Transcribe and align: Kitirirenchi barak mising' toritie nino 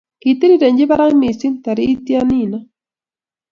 Kitirirenchi 0.21 0.83
barak 0.91 1.13
mising' 1.21 1.61
toritie 1.63 2.19
nino 2.29 2.57